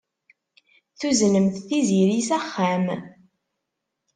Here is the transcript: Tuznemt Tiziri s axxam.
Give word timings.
Tuznemt 0.99 1.55
Tiziri 1.67 2.19
s 2.27 2.29
axxam. 2.37 2.85